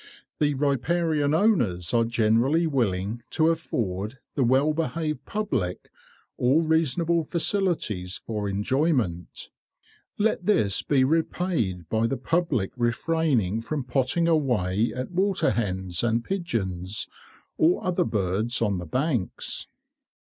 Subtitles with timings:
[0.39, 5.91] The riparian owners are generally willing to afford the well behaved public
[6.37, 9.51] all reasonable facilities for enjoyment.
[10.17, 17.07] Let this be repaid by the public refraining from potting away at waterhens and pigeons,
[17.59, 19.67] or other birds on the banks.